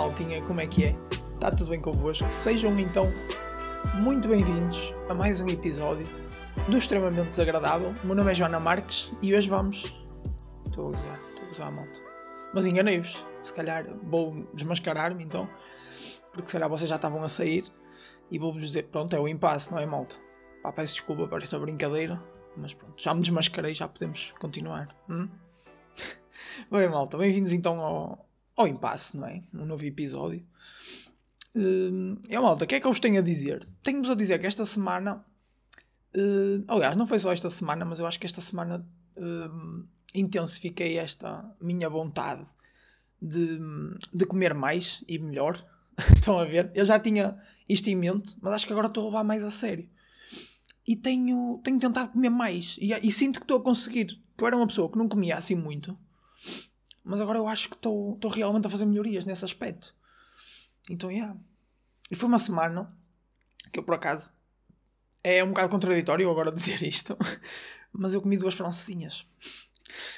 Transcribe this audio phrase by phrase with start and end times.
[0.00, 0.96] Maltinha, como é que é?
[1.34, 2.26] Está tudo bem convosco?
[2.32, 3.04] Sejam então
[3.96, 6.08] muito bem-vindos a mais um episódio
[6.66, 7.92] do Extremamente Desagradável.
[8.02, 9.94] O meu nome é Joana Marques e hoje vamos.
[10.64, 12.00] Estou a usar, estou a usar, malta.
[12.54, 15.46] Mas enganei-vos, se calhar vou desmascarar-me então,
[16.32, 17.70] porque se calhar vocês já estavam a sair
[18.30, 20.16] e vou-vos dizer: pronto, é o impasse, não é, malta?
[20.62, 22.18] Pá, peço desculpa para esta brincadeira,
[22.56, 24.96] mas pronto, já me desmascarei, já podemos continuar.
[25.10, 25.28] Hum?
[26.72, 28.29] Bem, malta, bem-vindos então ao,
[28.60, 29.42] ao impasse, não é?
[29.52, 30.44] Um novo episódio.
[31.54, 33.66] Uh, é malta, o que é que eu vos tenho a dizer?
[33.82, 35.24] Tenho-vos a dizer que esta semana.
[36.14, 40.98] Uh, aliás, não foi só esta semana, mas eu acho que esta semana uh, intensifiquei
[40.98, 42.44] esta minha vontade
[43.20, 43.58] de,
[44.12, 45.64] de comer mais e melhor.
[46.16, 46.70] Estão a ver?
[46.74, 47.38] Eu já tinha
[47.68, 49.88] isto em mente, mas acho que agora estou a levar mais a sério.
[50.86, 52.76] E tenho, tenho tentado comer mais.
[52.80, 54.20] E, e sinto que estou a conseguir.
[54.36, 55.96] Eu era uma pessoa que não comia assim muito
[57.04, 59.94] mas agora eu acho que estou realmente a fazer melhorias nesse aspecto.
[60.88, 61.36] Então, yeah.
[62.10, 62.92] E foi uma semana
[63.72, 64.32] que eu, por acaso,
[65.22, 67.16] é um bocado contraditório agora dizer isto,
[67.92, 69.26] mas eu comi duas francesinhas.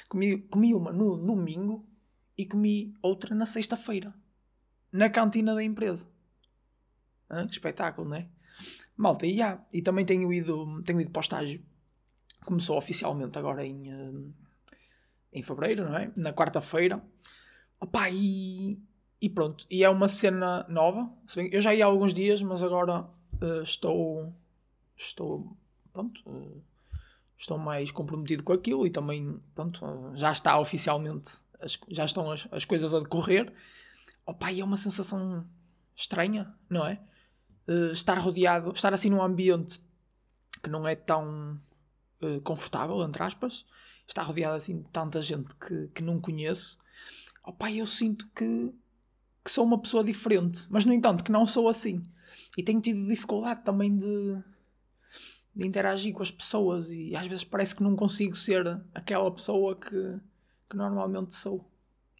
[0.07, 1.85] Comi, comi uma no domingo
[2.37, 4.13] e comi outra na sexta-feira,
[4.91, 6.07] na cantina da empresa.
[7.29, 8.27] Ah, que espetáculo, não é?
[8.95, 9.65] Malta, e, yeah.
[9.73, 11.65] e também tenho ido, tenho ido para o estágio.
[12.45, 14.33] Começou oficialmente agora em, uh,
[15.33, 16.11] em fevereiro, não é?
[16.15, 17.01] Na quarta-feira.
[17.79, 18.79] Opa, e,
[19.19, 19.65] e pronto.
[19.69, 21.11] E é uma cena nova.
[21.51, 24.33] Eu já ia há alguns dias, mas agora uh, estou.
[24.95, 25.57] Estou.
[25.91, 26.21] Pronto.
[26.25, 26.61] Uh,
[27.37, 29.39] estou mais comprometido com aquilo e também.
[29.55, 29.83] Pronto.
[29.85, 31.31] Uh, já está oficialmente.
[31.59, 33.51] As, já estão as, as coisas a decorrer.
[34.25, 35.45] Opa, e é uma sensação
[35.95, 36.99] estranha, não é?
[37.93, 38.71] estar rodeado.
[38.71, 39.81] Estar assim num ambiente
[40.61, 41.59] que não é tão
[42.43, 43.65] confortável, entre aspas
[44.13, 46.77] está rodeado assim de tanta gente que, que não conheço,
[47.43, 48.71] opa, eu sinto que,
[49.43, 52.05] que sou uma pessoa diferente, mas no entanto que não sou assim.
[52.57, 54.37] E tenho tido dificuldade também de,
[55.55, 59.75] de interagir com as pessoas e às vezes parece que não consigo ser aquela pessoa
[59.75, 60.19] que,
[60.69, 61.67] que normalmente sou.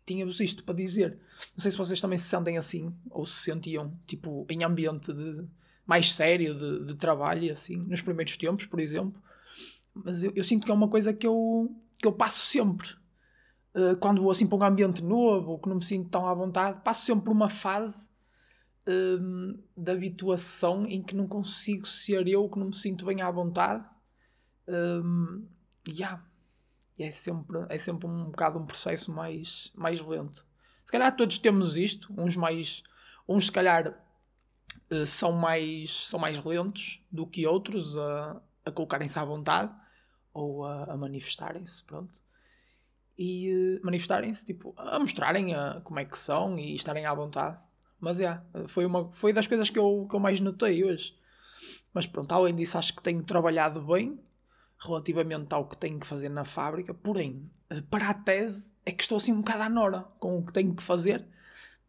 [0.06, 1.18] Tinha-vos isto para dizer.
[1.56, 5.46] Não sei se vocês também se sentem assim ou se sentiam tipo em ambiente de,
[5.86, 9.22] mais sério de, de trabalho assim, nos primeiros tempos, por exemplo
[9.94, 11.72] mas eu, eu, sinto que é uma coisa que eu,
[12.04, 12.90] que eu passo sempre.
[13.74, 16.34] Uh, quando vou assim para um ambiente novo ou que não me sinto tão à
[16.34, 18.10] vontade, passo sempre por uma fase
[18.86, 23.32] um, de habituação em que não consigo ser eu, que não me sinto bem à
[23.32, 23.84] vontade.
[24.68, 25.48] Um,
[25.88, 26.24] yeah.
[27.00, 30.46] E é sempre, é sempre um bocado um processo mais, mais lento.
[30.86, 32.84] Se calhar todos temos isto, uns mais.
[33.28, 33.98] Uns se calhar
[34.92, 39.74] uh, são, mais, são mais lentos do que outros a, a colocarem-se à vontade
[40.34, 42.20] ou a, a manifestarem-se, pronto.
[43.18, 47.58] E uh, manifestarem-se, tipo, a mostrarem a, como é que são e estarem à vontade.
[48.00, 51.16] Mas é, foi, uma, foi das coisas que eu, que eu mais notei hoje.
[51.94, 54.20] Mas pronto, além disso, acho que tenho trabalhado bem
[54.80, 56.94] relativamente ao que tenho que fazer na fábrica.
[56.94, 60.46] Porém, eh, para a tese, é que estou assim um bocado à nora com o
[60.46, 61.26] que tenho que fazer.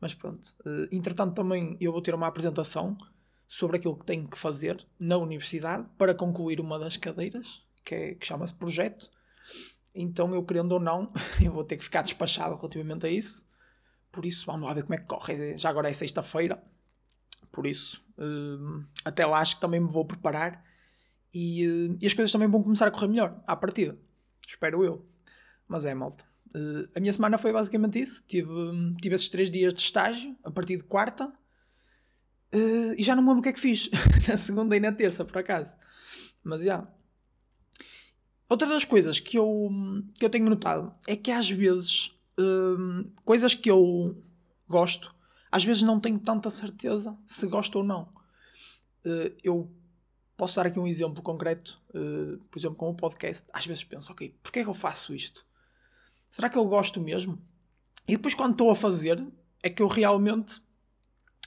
[0.00, 0.46] Mas pronto,
[0.92, 2.96] entretanto, também eu vou ter uma apresentação
[3.48, 8.14] sobre aquilo que tenho que fazer na universidade para concluir uma das cadeiras que, é,
[8.14, 9.10] que chama-se projeto.
[9.94, 11.12] Então, eu querendo ou não,
[11.42, 13.46] eu vou ter que ficar despachado relativamente a isso.
[14.10, 15.56] Por isso, vamos lá ver como é que corre.
[15.56, 16.62] Já agora é sexta-feira.
[17.50, 20.64] Por isso, uh, até lá acho que também me vou preparar.
[21.32, 23.96] E, uh, e, as coisas também vão começar a correr melhor à partida.
[24.46, 25.04] Espero eu.
[25.68, 26.24] Mas é, malta.
[26.48, 28.24] Uh, a minha semana foi basicamente isso.
[28.26, 28.50] Tive,
[29.00, 31.32] tive esses três dias de estágio, a partir de quarta.
[32.96, 33.90] e já não me lembro o que é que fiz.
[34.28, 35.76] na segunda e na terça, por acaso.
[36.42, 36.74] Mas já.
[36.74, 36.94] Yeah.
[38.48, 39.70] Outra das coisas que eu,
[40.14, 44.16] que eu tenho notado é que às vezes hum, coisas que eu
[44.68, 45.14] gosto,
[45.50, 48.02] às vezes não tenho tanta certeza se gosto ou não.
[49.04, 49.70] Uh, eu
[50.36, 53.48] posso dar aqui um exemplo concreto, uh, por exemplo, com o podcast.
[53.52, 55.44] Às vezes penso, ok, porquê é que eu faço isto?
[56.28, 57.38] Será que eu gosto mesmo?
[58.08, 59.24] E depois, quando estou a fazer,
[59.62, 60.60] é que eu realmente,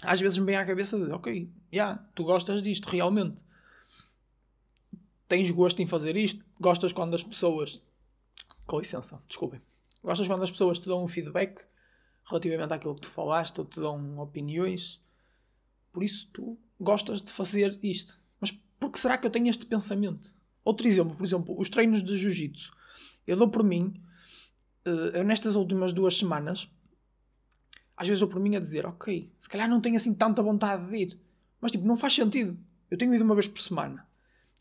[0.01, 3.37] às vezes, me vem à cabeça de, ok, yeah, tu gostas disto realmente
[5.27, 7.81] tens gosto em fazer isto, gostas quando as pessoas.
[8.65, 9.61] Com licença, desculpem.
[10.03, 11.65] Gostas quando as pessoas te dão um feedback
[12.25, 15.01] relativamente àquilo que tu falaste ou te dão opiniões.
[15.91, 18.19] Por isso tu gostas de fazer isto.
[18.39, 20.33] Mas por que será que eu tenho este pensamento?
[20.63, 22.75] Outro exemplo, por exemplo, os treinos de jiu-jitsu.
[23.25, 24.01] Eu dou por mim,
[24.85, 26.69] eh, eu nestas últimas duas semanas,
[27.95, 30.85] às vezes dou por mim a dizer, ok, se calhar não tenho assim tanta vontade
[30.89, 31.19] de ir.
[31.59, 32.57] Mas tipo, não faz sentido.
[32.91, 34.06] Eu tenho ido uma vez por semana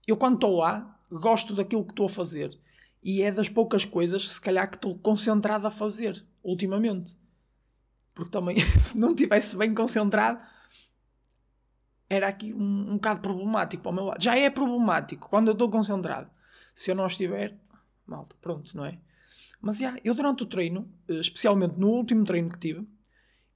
[0.06, 2.58] eu quando estou lá, gosto daquilo que estou a fazer.
[3.03, 7.17] E é das poucas coisas, se calhar, que estou concentrado a fazer ultimamente.
[8.14, 10.41] Porque também, se não estivesse bem concentrado,
[12.08, 14.23] era aqui um, um bocado problemático para o meu lado.
[14.23, 16.31] Já é problemático quando eu estou concentrado.
[16.75, 17.56] Se eu não estiver,
[18.06, 18.99] malta, pronto, não é?
[19.61, 22.87] Mas já, eu durante o treino, eh, especialmente no último treino que tive,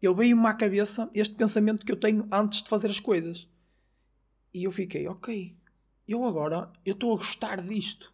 [0.00, 3.49] eu veio-me à cabeça este pensamento que eu tenho antes de fazer as coisas.
[4.53, 5.55] E eu fiquei, ok,
[6.12, 8.12] eu agora eu estou a gostar disto.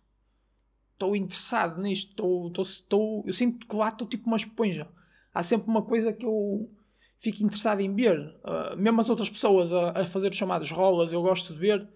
[0.93, 2.11] Estou interessado nisto.
[2.11, 4.89] Estou, estou, estou, eu sinto que lá estou tipo uma esponja.
[5.33, 6.71] Há sempre uma coisa que eu
[7.19, 8.19] fico interessado em ver.
[8.45, 11.89] Uh, mesmo as outras pessoas a, a fazer os chamados rolas, eu gosto de ver.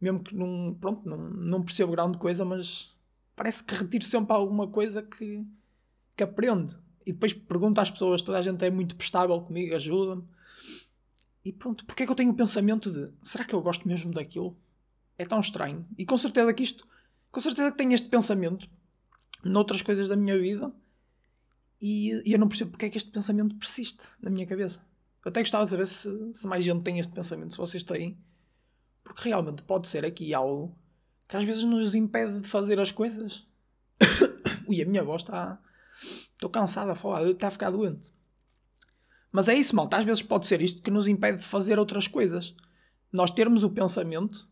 [0.00, 2.92] Mesmo que não, pronto, não, não percebo grande coisa, mas
[3.36, 5.46] parece que retiro sempre alguma coisa que,
[6.16, 6.78] que aprendo.
[7.04, 10.24] E depois pergunto às pessoas, toda a gente é muito prestável comigo, ajuda-me.
[11.44, 14.12] E pronto, porque é que eu tenho o pensamento de será que eu gosto mesmo
[14.12, 14.56] daquilo?
[15.20, 15.86] É tão estranho.
[15.98, 16.88] E com certeza que isto,
[17.30, 18.66] com certeza que tenho este pensamento
[19.44, 20.72] noutras coisas da minha vida
[21.78, 24.80] e, e eu não percebo porque é que este pensamento persiste na minha cabeça.
[25.22, 28.16] Eu até gostava de saber se, se mais gente tem este pensamento, se vocês têm.
[29.04, 30.74] Porque realmente pode ser aqui algo
[31.28, 33.46] que às vezes nos impede de fazer as coisas.
[34.66, 35.60] Ui, a minha voz está.
[36.32, 38.10] Estou cansada a falar, está a ficar doente.
[39.30, 39.98] Mas é isso, malta.
[39.98, 42.56] Às vezes pode ser isto que nos impede de fazer outras coisas.
[43.12, 44.48] Nós termos o pensamento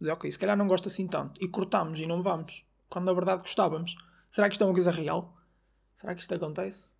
[0.00, 3.12] de, ok, se calhar não gosto assim tanto, e cortamos e não vamos, quando na
[3.12, 3.96] verdade gostávamos.
[4.30, 5.36] Será que isto é uma coisa real?
[5.96, 6.90] Será que isto acontece?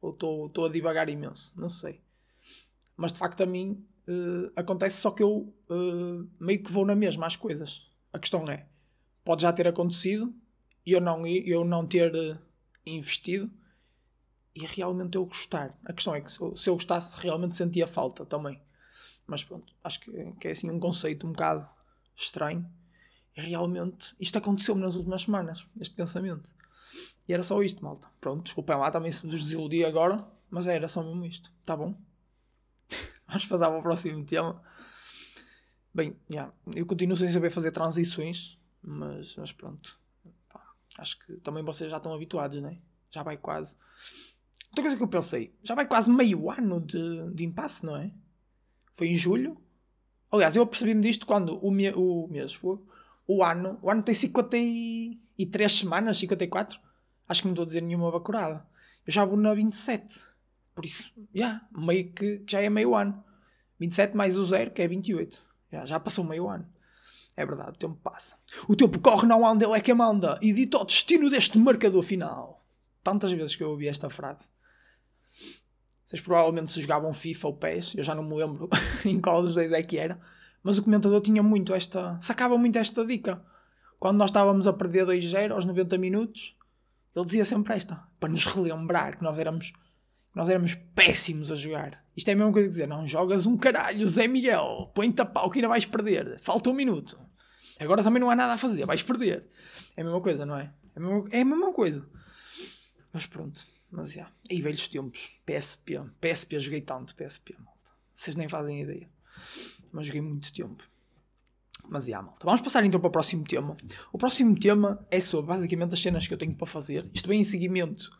[0.00, 1.52] Ou estou a divagar imenso?
[1.60, 2.00] Não sei.
[2.96, 6.94] Mas de facto a mim uh, acontece, só que eu uh, meio que vou na
[6.94, 7.88] mesma às coisas.
[8.12, 8.66] A questão é,
[9.24, 10.34] pode já ter acontecido
[10.84, 12.38] e eu não, eu não ter uh,
[12.84, 13.50] investido
[14.54, 15.78] e realmente eu gostar.
[15.84, 18.60] A questão é que se eu, se eu, gostasse, realmente sentia falta também.
[19.26, 21.68] Mas pronto, acho que, que é assim um conceito um bocado
[22.22, 22.66] estranho.
[23.34, 26.48] Realmente isto aconteceu-me nas últimas semanas, este pensamento.
[27.28, 28.08] E era só isto, malta.
[28.20, 30.16] Pronto, desculpem lá também se vos desiludi agora,
[30.50, 31.52] mas era só mesmo isto.
[31.64, 31.94] Tá bom?
[33.26, 34.62] Vamos passar para o próximo tema.
[35.94, 39.98] Bem, yeah, eu continuo sem saber fazer transições, mas, mas pronto.
[40.48, 40.60] Pá,
[40.98, 42.78] acho que também vocês já estão habituados, né?
[43.10, 43.76] Já vai quase.
[44.68, 48.12] Outra coisa que eu pensei, já vai quase meio ano de, de impasse, não é?
[48.92, 49.60] Foi em julho.
[50.30, 52.78] Aliás, eu percebi-me disto quando o, me, o mês foi.
[53.26, 56.78] O ano, o ano tem 53 semanas, 54.
[57.28, 58.66] Acho que não estou a dizer nenhuma bacurada.
[59.06, 60.20] Eu já vou na 27.
[60.74, 63.22] Por isso, yeah, meio que já é meio ano.
[63.78, 65.42] 27 mais o 0, que é 28.
[65.72, 66.66] Yeah, já passou meio ano.
[67.36, 68.36] É verdade, o tempo passa.
[68.68, 70.38] O tempo corre, não anda, ele é que manda.
[70.42, 72.64] E dito o destino deste marcador final.
[73.02, 74.48] Tantas vezes que eu ouvi esta frase.
[76.10, 78.68] Vocês provavelmente se jogavam FIFA ou PES, eu já não me lembro
[79.06, 80.18] em qual dos dois é que era,
[80.60, 82.18] mas o comentador tinha muito esta.
[82.20, 83.40] sacava muito esta dica.
[83.96, 86.56] Quando nós estávamos a perder 2-0 aos 90 minutos,
[87.14, 89.72] ele dizia sempre esta, para nos relembrar que nós éramos,
[90.34, 92.04] nós éramos péssimos a jogar.
[92.16, 95.24] Isto é a mesma coisa que dizer, não jogas um caralho, Zé Miguel, põe-te a
[95.24, 97.20] pau que ainda vais perder, falta um minuto.
[97.78, 99.46] Agora também não há nada a fazer, vais perder.
[99.96, 100.72] É a mesma coisa, não é?
[100.92, 102.04] É a mesma, é a mesma coisa.
[103.12, 103.64] Mas pronto.
[103.90, 104.30] Mas já.
[104.48, 105.30] E velhos tempos.
[105.44, 106.00] PSP.
[106.20, 107.92] PSP, joguei tanto PSP, malta.
[108.14, 109.08] Vocês nem fazem ideia.
[109.92, 110.88] Mas joguei muito tempo.
[111.88, 112.44] Mas já, malta.
[112.44, 113.76] Vamos passar então para o próximo tema.
[114.12, 117.08] O próximo tema é sobre basicamente as cenas que eu tenho para fazer.
[117.12, 118.10] Isto vem em seguimento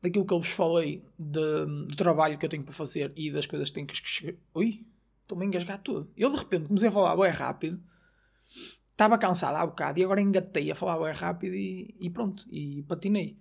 [0.00, 3.46] daquilo que eu vos falei de, do trabalho que eu tenho para fazer e das
[3.46, 4.38] coisas que tenho que escrever.
[4.54, 4.86] Ui,
[5.22, 6.10] estou-me a engasgar tudo.
[6.16, 7.82] Eu de repente comecei a falar bem rápido.
[8.90, 12.44] Estava cansado há bocado e agora engatei a falar bem rápido e, e pronto.
[12.50, 13.38] E patinei.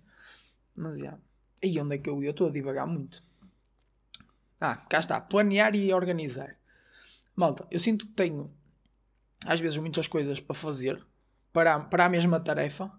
[0.76, 1.18] Mas já.
[1.62, 2.30] E onde é que eu ia?
[2.30, 3.24] Estou a divagar muito.
[4.60, 5.20] Ah, cá está.
[5.20, 6.58] Planear e organizar.
[7.36, 8.52] Malta, eu sinto que tenho
[9.46, 11.06] às vezes muitas coisas para fazer
[11.58, 12.92] para, para a mesma tarefa.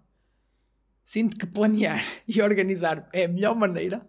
[1.05, 4.05] Sinto que planear e organizar é a melhor maneira,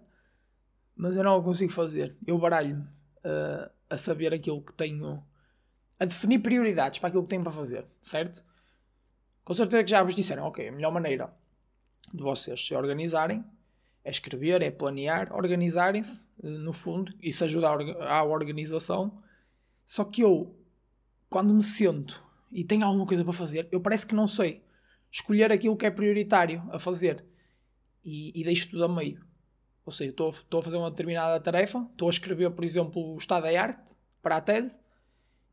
[0.97, 2.17] mas eu não o consigo fazer.
[2.27, 5.25] Eu baralho-me uh, a saber aquilo que tenho,
[5.99, 8.45] a definir prioridades para aquilo que tenho para fazer, certo?
[9.45, 11.33] Com certeza que já vos disseram, ok, a melhor maneira
[12.13, 13.45] de vocês se organizarem
[14.11, 19.23] é escrever, é planear, organizarem-se, eh, no fundo, isso ajuda à organização.
[19.87, 20.55] Só que eu,
[21.29, 24.63] quando me sento e tenho alguma coisa para fazer, eu parece que não sei
[25.11, 27.25] escolher aquilo que é prioritário a fazer
[28.05, 29.25] e, e deixo tudo a meio.
[29.87, 33.17] Ou seja, estou, estou a fazer uma determinada tarefa, estou a escrever, por exemplo, o
[33.17, 34.81] estado da arte para a tese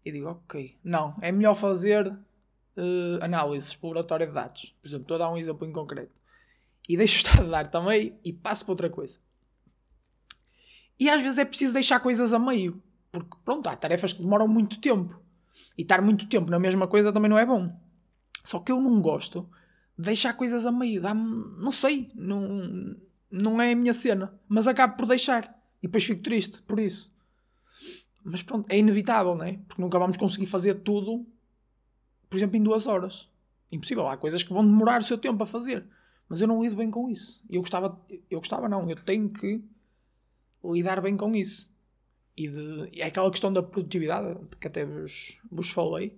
[0.04, 4.76] e digo, ok, não, é melhor fazer uh, análise exploratória de dados.
[4.82, 6.17] Por exemplo, estou a dar um exemplo em concreto
[6.88, 9.20] e deixo estar a dar também e passo para outra coisa.
[11.00, 14.48] E às vezes é preciso deixar coisas a meio, porque pronto, há tarefas que demoram
[14.48, 15.20] muito tempo
[15.78, 17.72] e estar muito tempo na mesma coisa também não é bom.
[18.44, 19.48] Só que eu não gosto
[19.98, 22.96] de deixar coisas a meio, dá não sei, não,
[23.30, 25.56] não é a minha cena, mas acabo por deixar.
[25.82, 27.14] E depois fico triste por isso.
[28.24, 29.60] Mas pronto, é inevitável, não é?
[29.68, 31.26] Porque nunca vamos conseguir fazer tudo,
[32.30, 33.30] por exemplo, em duas horas.
[33.72, 34.08] Impossível.
[34.08, 35.86] Há coisas que vão demorar o seu tempo a fazer.
[36.30, 37.44] Mas eu não lido bem com isso.
[37.50, 39.64] Eu gostava, eu gostava não, eu tenho que
[40.64, 41.72] lidar bem com isso.
[42.36, 46.18] E de, é aquela questão da produtividade que até vos, vos falei.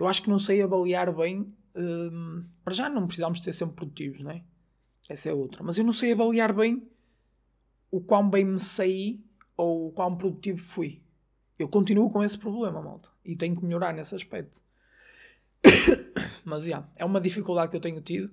[0.00, 1.52] Eu acho que não sei avaliar bem.
[1.76, 4.42] Hum, para já não precisamos ser sempre produtivos, não é?
[5.08, 5.62] Essa é outra.
[5.62, 6.88] Mas eu não sei avaliar bem
[7.90, 9.22] o quão bem me saí
[9.56, 11.00] ou o quão produtivo fui.
[11.58, 13.08] Eu continuo com esse problema, malta.
[13.24, 14.60] E tenho que melhorar nesse aspecto.
[16.44, 18.32] Mas, yeah, é uma dificuldade que eu tenho tido.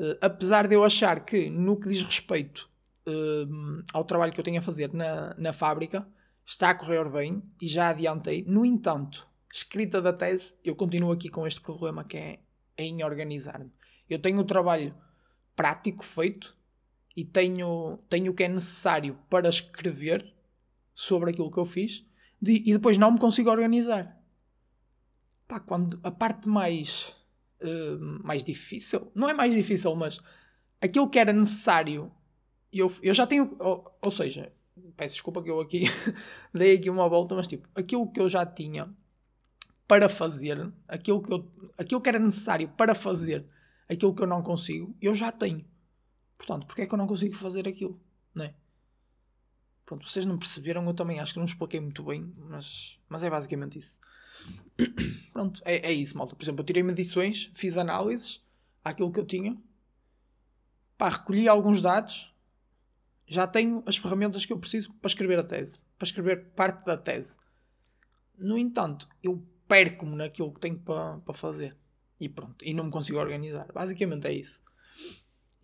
[0.00, 2.70] Uh, apesar de eu achar que, no que diz respeito
[3.06, 6.08] uh, ao trabalho que eu tenho a fazer na, na fábrica,
[6.46, 8.42] está a correr bem e já adiantei.
[8.46, 12.38] No entanto, escrita da tese, eu continuo aqui com este problema que é
[12.78, 13.70] em organizar-me.
[14.08, 14.94] Eu tenho o trabalho
[15.54, 16.56] prático feito
[17.14, 20.32] e tenho, tenho o que é necessário para escrever
[20.94, 22.06] sobre aquilo que eu fiz
[22.40, 24.18] de, e depois não me consigo organizar.
[25.46, 27.14] Pá, quando a parte mais,
[27.62, 30.20] uh, mais difícil, não é mais difícil, mas
[30.80, 32.10] aquilo que era necessário,
[32.72, 34.52] eu, eu já tenho, ou, ou seja,
[34.96, 35.84] peço desculpa que eu aqui
[36.54, 38.88] dei aqui uma volta, mas tipo, aquilo que eu já tinha
[39.86, 43.44] para fazer, aquilo que, eu, aquilo que era necessário para fazer
[43.88, 45.64] aquilo que eu não consigo, eu já tenho.
[46.38, 48.00] Portanto, porque é que eu não consigo fazer aquilo?
[48.32, 48.54] Não é?
[49.90, 53.28] Pronto, vocês não perceberam, eu também acho que não expliquei muito bem, mas, mas é
[53.28, 53.98] basicamente isso.
[55.34, 56.36] Pronto, é, é isso, malta.
[56.36, 58.40] Por exemplo, eu tirei medições, fiz análises
[58.84, 59.60] àquilo que eu tinha,
[60.96, 62.32] pá, recolhi alguns dados,
[63.26, 66.96] já tenho as ferramentas que eu preciso para escrever a tese, para escrever parte da
[66.96, 67.40] tese.
[68.38, 71.76] No entanto, eu perco-me naquilo que tenho para, para fazer.
[72.20, 73.66] E pronto, e não me consigo organizar.
[73.74, 74.62] Basicamente é isso.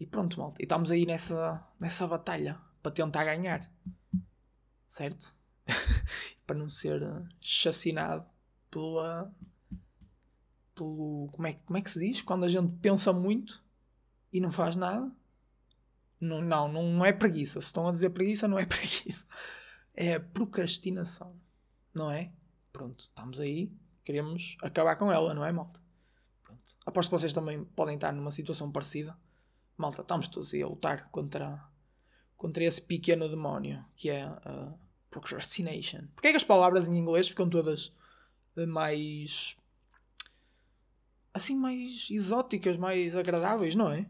[0.01, 0.57] E pronto, malta.
[0.59, 3.71] E estamos aí nessa, nessa batalha para tentar ganhar
[4.97, 5.35] certo?
[6.47, 7.03] para não ser
[7.41, 8.25] chacinado
[8.71, 9.31] pela.
[10.75, 11.29] pelo.
[11.33, 12.23] Como é, como é que se diz?
[12.23, 13.63] Quando a gente pensa muito
[14.33, 15.11] e não faz nada.
[16.19, 17.61] Não, não, não é preguiça.
[17.61, 19.27] Se estão a dizer preguiça, não é preguiça.
[19.93, 21.39] É procrastinação.
[21.93, 22.33] Não é?
[22.73, 23.71] Pronto, estamos aí.
[24.03, 25.81] Queremos acabar com ela, não é, malta?
[26.43, 26.63] Pronto.
[26.87, 29.17] Aposto que vocês também podem estar numa situação parecida.
[29.77, 31.63] Malta, estamos todos aí a lutar contra,
[32.37, 34.75] contra esse pequeno demónio que é a
[35.21, 36.03] procrastination.
[36.15, 37.93] Porquê é que as palavras em inglês ficam todas
[38.57, 39.57] eh, mais.
[41.33, 44.07] assim, mais exóticas, mais agradáveis, não é?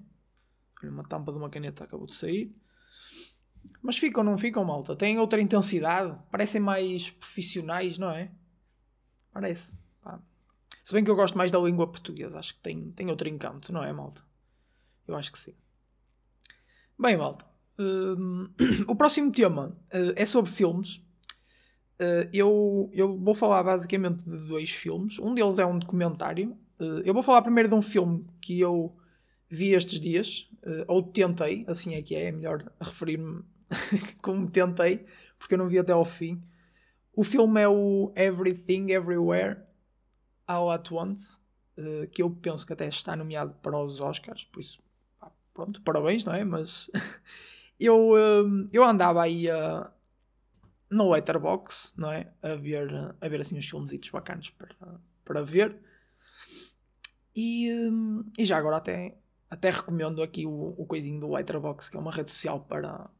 [0.82, 2.54] Uma tampa de uma caneta acabou de sair.
[3.82, 4.94] Mas ficam, não ficam, malta?
[4.94, 8.30] Têm outra intensidade, parecem mais profissionais, não é?
[9.32, 9.80] Parece.
[10.02, 10.20] Pá.
[10.84, 13.72] Se bem que eu gosto mais da língua portuguesa, acho que tem, tem outro encanto,
[13.72, 14.22] não é, malta?
[15.06, 15.54] Eu acho que sim.
[16.98, 17.44] Bem, malta.
[17.78, 18.50] Uh,
[18.88, 20.96] o próximo tema uh, é sobre filmes.
[22.00, 25.18] Uh, eu, eu vou falar basicamente de dois filmes.
[25.18, 26.56] Um deles é um documentário.
[27.04, 28.94] eu vou falar primeiro de um filme que eu
[29.48, 30.48] vi estes dias,
[30.88, 33.44] ou tentei, assim é que é, é melhor referir-me
[34.20, 35.06] como tentei,
[35.38, 36.42] porque eu não vi até ao fim.
[37.14, 39.58] O filme é o Everything Everywhere
[40.46, 41.38] All at Once,
[42.10, 44.82] que eu penso que até está nomeado para os Oscars, por isso,
[45.54, 46.44] pronto, parabéns, não é?
[46.44, 46.90] Mas
[47.78, 49.86] eu, hum, eu andava aí uh,
[50.90, 52.32] no Letterbox, não é?
[52.42, 55.76] A ver, a ver assim uns filmes bacanas para, para ver.
[57.34, 59.16] E, hum, e já agora até,
[59.50, 63.10] até recomendo aqui o, o coisinho do Letterbox, que é uma rede social para,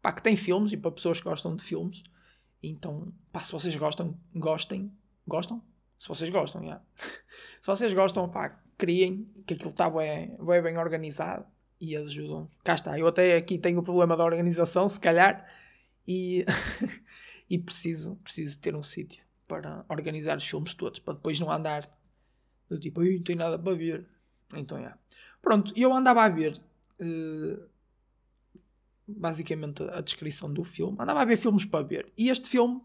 [0.00, 2.02] para que tem filmes e para pessoas que gostam de filmes.
[2.62, 4.90] Então, pá, se vocês gostam, gostem.
[5.26, 5.62] Gostam?
[5.98, 6.80] Se vocês gostam, já.
[7.60, 11.44] se vocês gostam, pá, criem que aquilo está bem, bem organizado
[11.80, 12.50] e ajudam.
[12.64, 15.46] Cá está, eu até aqui tenho o problema da organização, se calhar,
[16.06, 16.44] e,
[17.48, 21.88] e preciso, preciso ter um sítio para organizar os filmes todos, para depois não andar
[22.68, 24.06] do tipo, não tenho nada para ver.
[24.54, 24.94] Então, é.
[25.40, 26.60] Pronto, eu andava a ver
[27.00, 27.68] uh,
[29.06, 32.82] basicamente a descrição do filme, andava a ver filmes para ver, e este filme,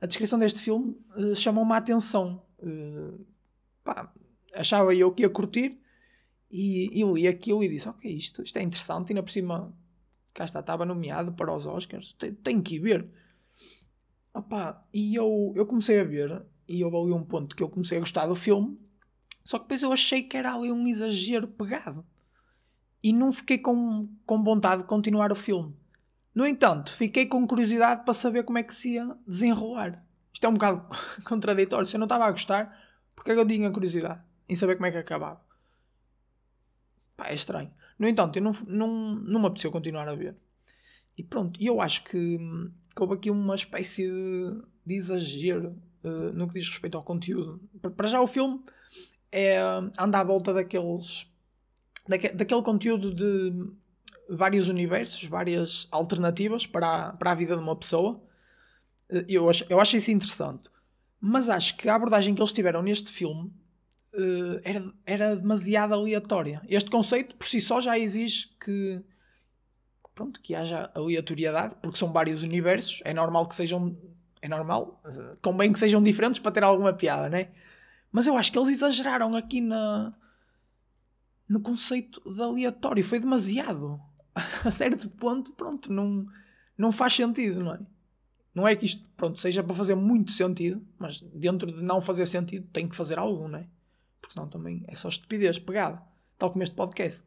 [0.00, 2.42] a descrição deste filme uh, chamou-me a atenção.
[2.58, 3.26] Uh,
[3.82, 4.12] pá,
[4.54, 5.80] achava eu que ia curtir
[6.50, 9.10] e eu li aquilo e disse: Ok, isto, isto é interessante.
[9.10, 9.72] E ainda por cima,
[10.32, 12.16] cá está, estava nomeado para os Oscars.
[12.42, 13.08] Tenho, que ir ver.
[14.32, 16.42] Opa, e eu, eu comecei a ver.
[16.66, 18.78] E eu ali um ponto que eu comecei a gostar do filme.
[19.44, 22.04] Só que depois eu achei que era ali um exagero pegado.
[23.02, 25.74] E não fiquei com, com vontade de continuar o filme.
[26.34, 30.04] No entanto, fiquei com curiosidade para saber como é que se ia desenrolar.
[30.32, 30.86] Isto é um bocado
[31.24, 31.86] contraditório.
[31.86, 32.78] Se eu não estava a gostar,
[33.14, 35.47] porque é que eu tinha curiosidade em saber como é que acabava?
[37.18, 37.70] Pá, é estranho.
[37.98, 40.36] No entanto, eu não, não, não me apeteceu continuar a ver.
[41.16, 42.38] e pronto, eu acho que,
[42.94, 47.60] que houve aqui uma espécie de, de exagero uh, no que diz respeito ao conteúdo.
[47.96, 48.62] Para já o filme
[49.32, 49.58] é,
[49.98, 51.28] anda à volta daqueles
[52.08, 53.68] daque, daquele conteúdo de
[54.30, 58.22] vários universos, várias alternativas para a, para a vida de uma pessoa.
[59.10, 60.70] Uh, eu acho, eu acho isso interessante.
[61.20, 63.52] Mas acho que a abordagem que eles tiveram neste filme
[64.14, 66.62] uh, era, era demasiado aleatória.
[66.68, 69.02] Este conceito por si só já exige que
[70.14, 73.96] pronto, que haja aleatoriedade, porque são vários universos, é normal que sejam.
[74.40, 77.48] É normal, uh, convém que sejam diferentes para ter alguma piada, né?
[78.10, 80.12] Mas eu acho que eles exageraram aqui na,
[81.48, 84.00] no conceito de aleatório, foi demasiado.
[84.64, 86.26] A certo ponto, pronto, não,
[86.76, 87.80] não faz sentido, não é?
[88.54, 92.26] Não é que isto, pronto, seja para fazer muito sentido, mas dentro de não fazer
[92.26, 93.66] sentido tem que fazer algo, não é?
[94.28, 96.02] Porque senão também é só estupidez pegada,
[96.36, 97.26] tal como este podcast.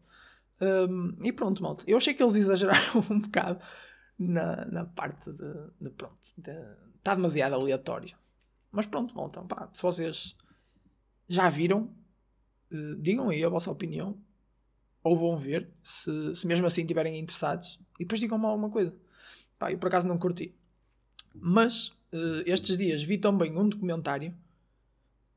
[0.61, 1.83] Um, e pronto, malta.
[1.87, 3.59] Eu achei que eles exageraram um bocado
[4.19, 6.19] na, na parte de, de pronto.
[6.37, 8.15] Está de, demasiado aleatório.
[8.71, 9.41] Mas pronto, malta.
[9.41, 10.37] Pá, se vocês
[11.27, 11.91] já viram,
[12.71, 14.15] uh, digam aí a vossa opinião.
[15.03, 17.79] Ou vão ver, se, se mesmo assim estiverem interessados.
[17.99, 18.93] E depois digam-me alguma coisa.
[19.57, 20.53] Pá, eu por acaso não curti.
[21.33, 24.35] Mas uh, estes dias vi também um documentário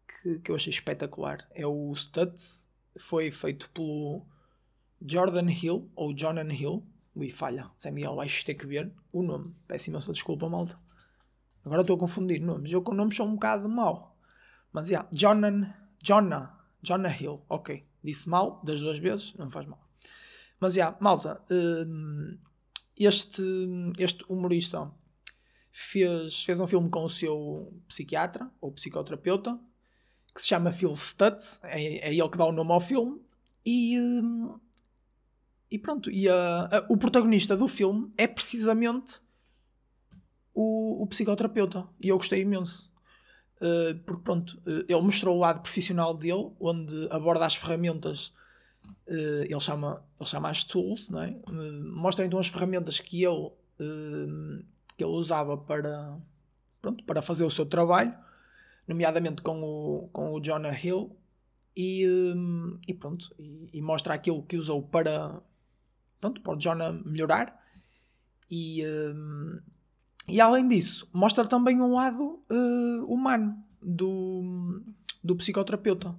[0.07, 1.47] que, que eu achei espetacular.
[1.51, 2.65] É o Studs.
[2.99, 4.25] Foi feito pelo
[5.05, 9.55] Jordan Hill, ou Jonan Hill, ui, falha, Zé Miguel, vais ter que ver o nome.
[9.67, 10.79] Peço imensa desculpa, malta.
[11.65, 12.73] Agora estou a confundir nomes.
[12.73, 14.17] Eu com nomes sou um bocado mau.
[14.73, 17.87] Mas, yeah, Jonan, Jonah, Jonah Hill, ok.
[18.03, 19.81] Disse mal das duas vezes, não faz mal.
[20.61, 22.39] Mas, yeah, malta, hum,
[22.97, 23.43] este,
[23.99, 24.91] este humorista
[25.73, 29.59] fez, fez um filme com o seu psiquiatra, ou psicoterapeuta,
[30.35, 33.21] que se chama Phil Stutz, é, é ele que dá o nome ao filme,
[33.65, 34.59] e, hum,
[35.71, 36.27] e pronto, e
[36.89, 39.21] o protagonista do filme é precisamente
[40.55, 41.87] o, o psicoterapeuta.
[42.01, 42.91] E eu gostei imenso.
[43.57, 48.33] Uh, porque pronto, uh, ele mostrou o lado profissional dele, onde aborda as ferramentas,
[49.09, 51.35] uh, ele, chama, ele chama as tools, não é?
[51.93, 53.51] mostra então as ferramentas que ele,
[54.97, 56.17] que ele usava para,
[56.83, 58.15] pronto, para fazer o seu trabalho,
[58.87, 61.17] nomeadamente com o, com o Jonah Hill,
[61.77, 62.07] e,
[62.87, 65.43] e pronto, e, e mostra aquilo que usou para,
[66.21, 67.61] pronto, para o Jonah melhorar.
[68.51, 69.63] E, uh,
[70.29, 74.83] e além disso, mostra também um lado uh, humano do,
[75.23, 76.15] do psicoterapeuta.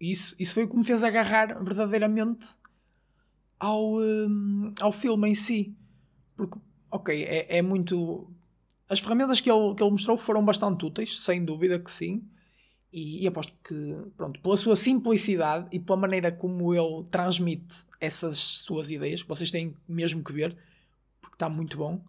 [0.00, 2.56] E isso, isso foi o que me fez agarrar verdadeiramente
[3.58, 5.76] ao, uh, ao filme em si.
[6.36, 6.58] Porque,
[6.90, 8.32] ok, é, é muito.
[8.88, 12.22] As ferramentas que ele, que ele mostrou foram bastante úteis, sem dúvida que sim.
[12.90, 18.38] E, e, aposto que, pronto, pela sua simplicidade e pela maneira como ele transmite essas
[18.38, 20.56] suas ideias, vocês têm mesmo que ver,
[21.20, 22.02] porque está muito bom.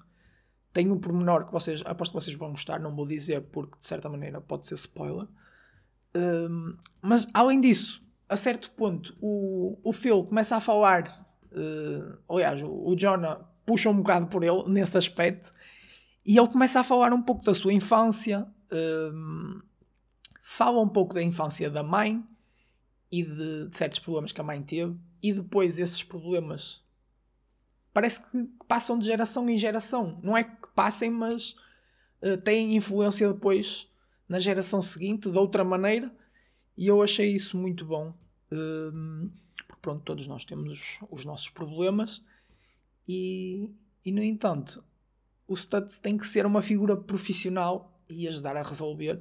[0.71, 3.87] Tem um pormenor que vocês, aposto que vocês vão gostar, não vou dizer porque de
[3.87, 5.27] certa maneira pode ser spoiler.
[6.15, 11.27] Um, mas além disso, a certo ponto, o, o Phil começa a falar.
[11.51, 15.53] Uh, aliás, o, o Jonah puxa um bocado por ele nesse aspecto
[16.29, 18.47] e ele começa a falar um pouco da sua infância.
[18.71, 19.63] Um,
[20.43, 22.23] fala um pouco da infância da mãe
[23.11, 26.83] e de, de, certos problemas que a mãe teve, e depois esses problemas
[27.91, 30.19] parece que passam de geração em geração.
[30.21, 31.55] Não é que passem, mas
[32.21, 33.91] uh, têm influência depois
[34.27, 36.15] na geração seguinte de outra maneira,
[36.77, 38.13] e eu achei isso muito bom.
[38.51, 39.31] Uh,
[39.65, 42.23] porque pronto, todos nós temos os, os nossos problemas,
[43.07, 43.67] e,
[44.05, 44.83] e no entanto,
[45.49, 49.19] o Stutz tem que ser uma figura profissional e ajudar a resolver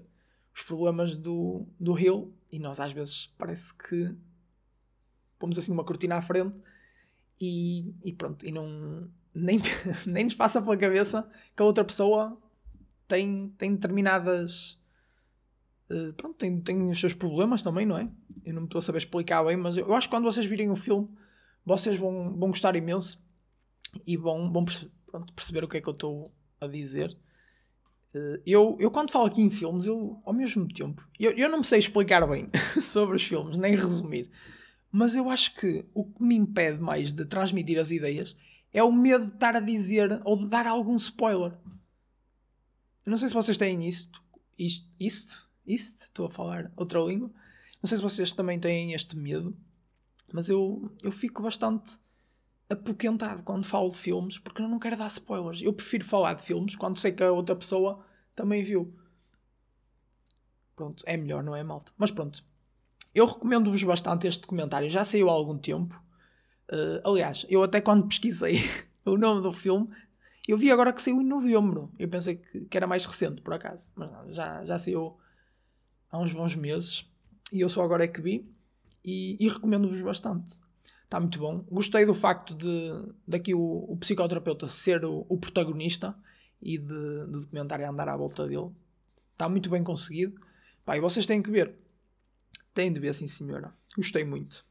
[0.54, 4.14] os problemas do, do Hill e nós às vezes parece que
[5.38, 6.54] pomos assim uma cortina à frente
[7.40, 9.58] e, e pronto, e não nem,
[10.06, 12.38] nem nos passa pela cabeça que a outra pessoa
[13.06, 14.78] tem, tem determinadas
[15.88, 18.06] uh, pronto, tem, tem os seus problemas também, não é?
[18.44, 20.70] Eu não me estou a saber explicar bem, mas eu acho que quando vocês virem
[20.70, 21.08] o filme
[21.64, 23.22] vocês vão, vão gostar imenso
[24.06, 24.66] e vão, vão
[25.10, 27.16] pronto, perceber o que é que eu estou a dizer.
[28.14, 31.62] Eh, eu, eu quando falo aqui em filmes, eu ao mesmo tempo, eu, eu não
[31.62, 32.50] sei explicar bem
[32.82, 34.30] sobre os filmes, nem resumir,
[34.90, 38.36] mas eu acho que o que me impede mais de transmitir as ideias
[38.72, 41.52] é o medo de estar a dizer ou de dar algum spoiler.
[43.04, 44.22] Eu não sei se vocês têm isto,
[44.58, 47.30] isto, isto, isto, estou a falar outra língua.
[47.82, 49.56] Não sei se vocês também têm este medo,
[50.32, 51.98] mas eu, eu fico bastante
[52.70, 55.62] apoquentado quando falo de filmes porque eu não quero dar spoilers.
[55.62, 58.04] Eu prefiro falar de filmes quando sei que a outra pessoa
[58.34, 58.94] também viu.
[60.76, 61.90] Pronto, é melhor, não é, malta?
[61.96, 62.44] Mas pronto,
[63.14, 64.88] eu recomendo-vos bastante este documentário.
[64.88, 66.00] Já saiu há algum tempo.
[66.70, 68.58] Uh, aliás, eu até quando pesquisei
[69.04, 69.88] o nome do filme,
[70.46, 71.92] Eu vi agora que saiu em novembro.
[71.98, 73.90] Eu pensei que, que era mais recente, por acaso.
[73.94, 75.18] Mas não, já, já saiu
[76.10, 77.10] há uns bons meses.
[77.52, 78.50] E eu só agora é que vi.
[79.04, 80.56] E, e recomendo-vos bastante.
[81.08, 81.64] Está muito bom.
[81.70, 82.92] Gostei do facto de
[83.26, 86.14] daqui o, o psicoterapeuta ser o, o protagonista
[86.60, 88.68] e de, do documentário andar à volta dele.
[89.32, 90.38] Está muito bem conseguido.
[90.84, 91.74] Pá, e vocês têm que ver.
[92.74, 93.72] Têm de ver, sim senhora.
[93.96, 94.66] Gostei muito.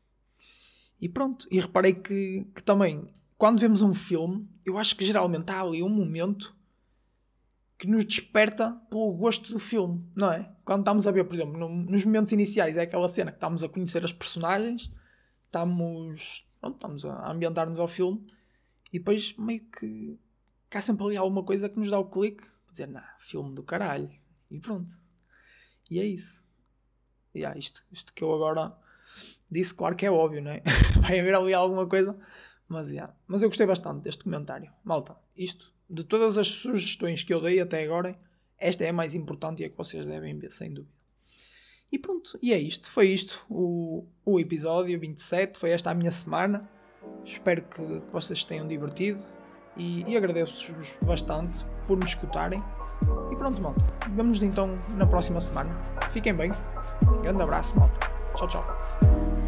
[1.01, 1.47] E pronto.
[1.49, 5.81] E reparei que, que também, quando vemos um filme, eu acho que geralmente há ali
[5.81, 6.55] um momento
[7.79, 10.51] que nos desperta pelo gosto do filme, não é?
[10.63, 13.63] Quando estamos a ver, por exemplo, no, nos momentos iniciais, é aquela cena que estamos
[13.63, 14.91] a conhecer as personagens,
[15.47, 18.25] estamos, pronto, estamos a ambientar-nos ao filme
[18.91, 20.17] e depois meio que,
[20.71, 24.11] há sempre ali alguma coisa que nos dá o clique, dizer, não, filme do caralho,
[24.51, 24.93] e pronto.
[25.89, 26.43] E é isso.
[27.33, 28.75] E yeah, isto, isto que eu agora
[29.49, 30.61] disse, claro que é óbvio, não é?
[31.01, 32.17] Vai haver ali alguma coisa,
[32.67, 33.13] mas, yeah.
[33.27, 34.71] mas eu gostei bastante deste comentário.
[34.83, 38.17] Malta, isto de todas as sugestões que eu dei até agora,
[38.57, 40.96] esta é a mais importante e é que vocês devem ver, sem dúvida.
[41.91, 42.91] E pronto, e é isto.
[42.91, 45.57] Foi isto o, o episódio 27.
[45.57, 46.69] Foi esta a minha semana.
[47.23, 49.23] Espero que, vocês tenham divertido
[49.75, 52.61] e, e agradeço-vos bastante por me escutarem.
[53.31, 53.85] E pronto, malta.
[54.09, 55.71] Vemo-nos então na próxima semana.
[56.11, 56.51] Fiquem bem.
[57.21, 58.11] Grande abraço, malta.
[58.35, 59.46] Tchau, tchau.